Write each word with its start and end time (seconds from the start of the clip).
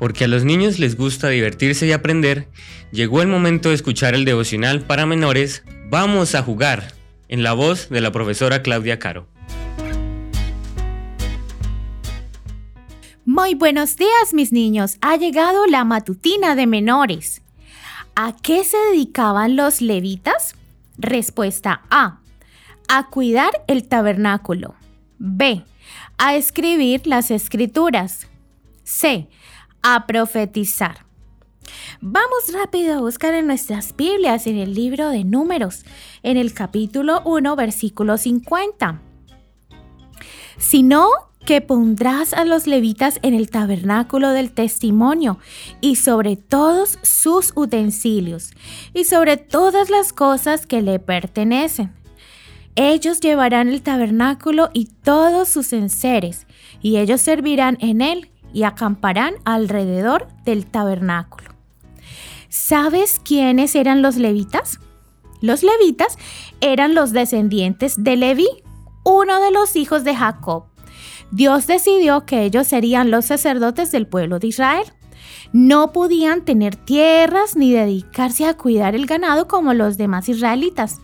porque 0.00 0.24
a 0.24 0.28
los 0.28 0.44
niños 0.44 0.80
les 0.80 0.96
gusta 0.96 1.28
divertirse 1.28 1.86
y 1.86 1.92
aprender, 1.92 2.48
llegó 2.90 3.20
el 3.22 3.28
momento 3.28 3.68
de 3.68 3.76
escuchar 3.76 4.14
el 4.14 4.24
devocional 4.24 4.80
para 4.80 5.06
menores 5.06 5.62
Vamos 5.90 6.36
a 6.36 6.42
jugar, 6.42 6.94
en 7.28 7.42
la 7.42 7.52
voz 7.52 7.88
de 7.90 8.00
la 8.00 8.10
profesora 8.12 8.62
Claudia 8.62 8.98
Caro. 8.98 9.26
Muy 13.24 13.54
buenos 13.54 13.96
días 13.96 14.32
mis 14.32 14.52
niños, 14.52 14.96
ha 15.00 15.16
llegado 15.16 15.66
la 15.66 15.84
matutina 15.84 16.54
de 16.54 16.66
menores. 16.66 17.42
¿A 18.14 18.34
qué 18.40 18.64
se 18.64 18.76
dedicaban 18.92 19.54
los 19.54 19.82
levitas? 19.82 20.54
Respuesta 20.96 21.82
A. 21.90 22.20
A 22.88 23.08
cuidar 23.08 23.50
el 23.66 23.86
tabernáculo. 23.86 24.76
B. 25.18 25.64
A 26.18 26.36
escribir 26.36 27.06
las 27.06 27.30
escrituras. 27.30 28.28
C. 28.84 29.28
A 29.82 30.06
profetizar. 30.06 31.06
Vamos 32.02 32.52
rápido 32.52 32.98
a 32.98 33.00
buscar 33.00 33.32
en 33.34 33.46
nuestras 33.46 33.96
Biblias 33.96 34.46
en 34.46 34.58
el 34.58 34.74
libro 34.74 35.08
de 35.08 35.24
Números, 35.24 35.84
en 36.22 36.36
el 36.36 36.52
capítulo 36.52 37.22
1, 37.24 37.56
versículo 37.56 38.18
50. 38.18 39.00
Sino 40.58 41.08
que 41.46 41.62
pondrás 41.62 42.34
a 42.34 42.44
los 42.44 42.66
levitas 42.66 43.18
en 43.22 43.32
el 43.32 43.48
tabernáculo 43.48 44.30
del 44.30 44.52
testimonio 44.52 45.38
y 45.80 45.96
sobre 45.96 46.36
todos 46.36 46.98
sus 47.02 47.52
utensilios 47.56 48.50
y 48.92 49.04
sobre 49.04 49.38
todas 49.38 49.88
las 49.88 50.12
cosas 50.12 50.66
que 50.66 50.82
le 50.82 50.98
pertenecen. 50.98 51.94
Ellos 52.76 53.20
llevarán 53.20 53.68
el 53.68 53.82
tabernáculo 53.82 54.70
y 54.72 54.86
todos 55.02 55.48
sus 55.48 55.72
enseres, 55.72 56.46
y 56.82 56.98
ellos 56.98 57.20
servirán 57.20 57.78
en 57.80 58.00
él 58.00 58.30
y 58.52 58.64
acamparán 58.64 59.34
alrededor 59.44 60.28
del 60.44 60.66
tabernáculo. 60.66 61.50
¿Sabes 62.48 63.20
quiénes 63.22 63.74
eran 63.74 64.02
los 64.02 64.16
levitas? 64.16 64.80
Los 65.40 65.62
levitas 65.62 66.18
eran 66.60 66.94
los 66.94 67.12
descendientes 67.12 68.02
de 68.02 68.16
Leví, 68.16 68.48
uno 69.04 69.40
de 69.40 69.50
los 69.50 69.76
hijos 69.76 70.04
de 70.04 70.14
Jacob. 70.14 70.64
Dios 71.30 71.66
decidió 71.66 72.26
que 72.26 72.44
ellos 72.44 72.66
serían 72.66 73.10
los 73.10 73.26
sacerdotes 73.26 73.92
del 73.92 74.06
pueblo 74.06 74.38
de 74.38 74.48
Israel. 74.48 74.84
No 75.52 75.92
podían 75.92 76.44
tener 76.44 76.76
tierras 76.76 77.56
ni 77.56 77.72
dedicarse 77.72 78.46
a 78.46 78.54
cuidar 78.54 78.94
el 78.94 79.06
ganado 79.06 79.46
como 79.48 79.72
los 79.72 79.96
demás 79.96 80.28
israelitas. 80.28 81.00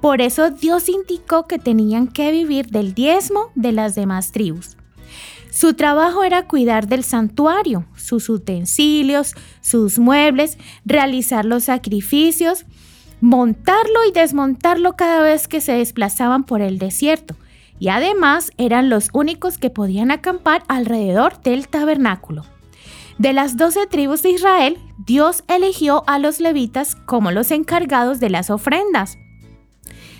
Por 0.00 0.20
eso 0.20 0.50
Dios 0.50 0.88
indicó 0.88 1.46
que 1.46 1.58
tenían 1.58 2.06
que 2.06 2.30
vivir 2.32 2.66
del 2.68 2.94
diezmo 2.94 3.50
de 3.54 3.72
las 3.72 3.94
demás 3.94 4.32
tribus. 4.32 4.76
Su 5.56 5.72
trabajo 5.72 6.22
era 6.22 6.46
cuidar 6.46 6.86
del 6.86 7.02
santuario, 7.02 7.86
sus 7.96 8.28
utensilios, 8.28 9.32
sus 9.62 9.98
muebles, 9.98 10.58
realizar 10.84 11.46
los 11.46 11.64
sacrificios, 11.64 12.66
montarlo 13.22 14.04
y 14.06 14.12
desmontarlo 14.12 14.96
cada 14.96 15.22
vez 15.22 15.48
que 15.48 15.62
se 15.62 15.72
desplazaban 15.72 16.44
por 16.44 16.60
el 16.60 16.78
desierto. 16.78 17.36
Y 17.78 17.88
además 17.88 18.52
eran 18.58 18.90
los 18.90 19.08
únicos 19.14 19.56
que 19.56 19.70
podían 19.70 20.10
acampar 20.10 20.62
alrededor 20.68 21.40
del 21.40 21.68
tabernáculo. 21.68 22.44
De 23.16 23.32
las 23.32 23.56
doce 23.56 23.86
tribus 23.86 24.20
de 24.20 24.32
Israel, 24.32 24.76
Dios 25.06 25.42
eligió 25.48 26.04
a 26.06 26.18
los 26.18 26.38
levitas 26.38 26.96
como 27.06 27.30
los 27.30 27.50
encargados 27.50 28.20
de 28.20 28.28
las 28.28 28.50
ofrendas 28.50 29.16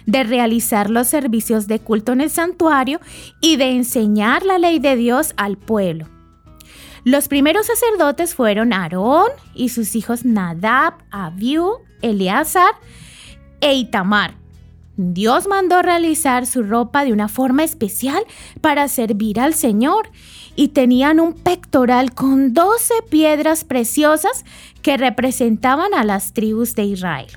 de 0.07 0.25
realizar 0.25 0.89
los 0.89 1.09
servicios 1.09 1.67
de 1.67 1.81
culto 1.81 2.13
en 2.13 2.21
el 2.21 2.31
santuario 2.31 3.01
y 3.41 3.57
de 3.57 3.71
enseñar 3.71 4.45
la 4.45 4.59
ley 4.59 4.79
de 4.79 4.97
Dios 4.97 5.35
al 5.37 5.57
pueblo. 5.57 6.07
Los 7.05 7.29
primeros 7.29 7.67
sacerdotes 7.67 8.35
fueron 8.35 8.73
Aarón 8.73 9.29
y 9.55 9.69
sus 9.69 9.95
hijos 9.95 10.25
Nadab, 10.25 10.95
Abiú, 11.11 11.79
Eleazar 12.03 12.73
e 13.61 13.75
Itamar. 13.75 14.35
Dios 14.97 15.47
mandó 15.47 15.83
realizar 15.83 16.47
su 16.47 16.63
ropa 16.63 17.05
de 17.05 17.13
una 17.13 17.29
forma 17.29 17.63
especial 17.63 18.25
para 18.61 18.89
servir 18.89 19.39
al 19.39 19.55
Señor 19.55 20.11
y 20.57 20.69
tenían 20.69 21.21
un 21.21 21.35
pectoral 21.35 22.13
con 22.15 22.55
12 22.55 22.95
piedras 23.11 23.63
preciosas 23.63 24.45
que 24.83 24.97
representaban 24.97 25.93
a 25.95 26.03
las 26.03 26.33
tribus 26.33 26.75
de 26.75 26.85
Israel. 26.85 27.29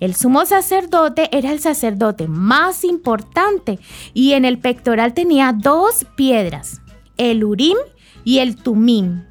El 0.00 0.14
sumo 0.14 0.44
sacerdote 0.44 1.28
era 1.36 1.52
el 1.52 1.60
sacerdote 1.60 2.28
más 2.28 2.84
importante 2.84 3.78
y 4.12 4.32
en 4.32 4.44
el 4.44 4.58
pectoral 4.58 5.14
tenía 5.14 5.52
dos 5.56 6.04
piedras, 6.16 6.82
el 7.16 7.44
Urim 7.44 7.78
y 8.24 8.38
el 8.38 8.56
Tumim. 8.56 9.24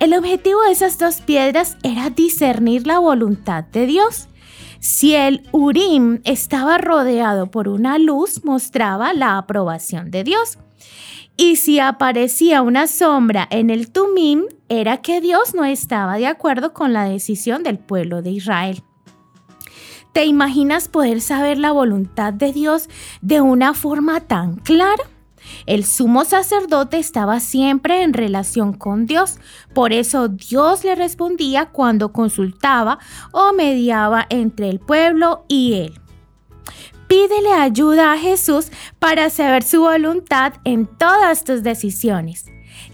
El 0.00 0.14
objetivo 0.14 0.60
de 0.62 0.72
esas 0.72 0.98
dos 0.98 1.20
piedras 1.20 1.76
era 1.84 2.10
discernir 2.10 2.86
la 2.86 2.98
voluntad 2.98 3.64
de 3.64 3.86
Dios. 3.86 4.28
Si 4.80 5.14
el 5.14 5.46
Urim 5.52 6.20
estaba 6.24 6.78
rodeado 6.78 7.52
por 7.52 7.68
una 7.68 7.98
luz, 7.98 8.44
mostraba 8.44 9.14
la 9.14 9.38
aprobación 9.38 10.10
de 10.10 10.24
Dios. 10.24 10.58
Y 11.36 11.56
si 11.56 11.78
aparecía 11.78 12.62
una 12.62 12.88
sombra 12.88 13.46
en 13.50 13.70
el 13.70 13.92
Tumim, 13.92 14.46
era 14.68 14.96
que 14.96 15.20
Dios 15.20 15.54
no 15.54 15.64
estaba 15.64 16.16
de 16.16 16.26
acuerdo 16.26 16.72
con 16.72 16.92
la 16.92 17.04
decisión 17.04 17.62
del 17.62 17.78
pueblo 17.78 18.22
de 18.22 18.30
Israel. 18.30 18.82
¿Te 20.12 20.26
imaginas 20.26 20.88
poder 20.88 21.22
saber 21.22 21.56
la 21.56 21.72
voluntad 21.72 22.34
de 22.34 22.52
Dios 22.52 22.88
de 23.22 23.40
una 23.40 23.72
forma 23.72 24.20
tan 24.20 24.56
clara? 24.56 25.04
El 25.66 25.84
sumo 25.84 26.24
sacerdote 26.24 26.98
estaba 26.98 27.40
siempre 27.40 28.02
en 28.02 28.12
relación 28.12 28.74
con 28.74 29.06
Dios, 29.06 29.38
por 29.74 29.92
eso 29.92 30.28
Dios 30.28 30.84
le 30.84 30.94
respondía 30.94 31.66
cuando 31.66 32.12
consultaba 32.12 32.98
o 33.32 33.52
mediaba 33.52 34.26
entre 34.28 34.68
el 34.68 34.80
pueblo 34.80 35.44
y 35.48 35.74
él. 35.74 36.00
Pídele 37.08 37.52
ayuda 37.52 38.12
a 38.12 38.18
Jesús 38.18 38.70
para 38.98 39.30
saber 39.30 39.62
su 39.62 39.80
voluntad 39.80 40.54
en 40.64 40.86
todas 40.86 41.44
tus 41.44 41.62
decisiones. 41.62 42.46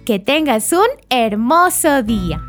Que 0.04 0.18
tengas 0.18 0.72
un 0.72 0.88
hermoso 1.10 2.02
día. 2.02 2.44